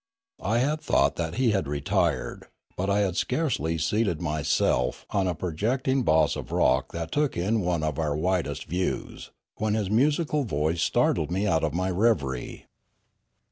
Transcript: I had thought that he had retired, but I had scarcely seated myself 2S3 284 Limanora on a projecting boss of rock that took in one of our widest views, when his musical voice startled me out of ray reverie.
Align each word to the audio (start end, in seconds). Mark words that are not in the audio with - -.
I 0.41 0.57
had 0.57 0.81
thought 0.81 1.15
that 1.17 1.35
he 1.35 1.51
had 1.51 1.67
retired, 1.67 2.47
but 2.75 2.89
I 2.89 3.01
had 3.01 3.15
scarcely 3.15 3.77
seated 3.77 4.19
myself 4.19 5.05
2S3 5.11 5.11
284 5.11 5.13
Limanora 5.13 5.19
on 5.19 5.27
a 5.27 5.39
projecting 5.75 6.01
boss 6.03 6.35
of 6.35 6.51
rock 6.51 6.91
that 6.91 7.11
took 7.11 7.37
in 7.37 7.61
one 7.61 7.83
of 7.83 7.99
our 7.99 8.17
widest 8.17 8.65
views, 8.65 9.29
when 9.57 9.75
his 9.75 9.91
musical 9.91 10.43
voice 10.43 10.81
startled 10.81 11.29
me 11.29 11.45
out 11.45 11.63
of 11.63 11.75
ray 11.77 11.91
reverie. 11.91 12.65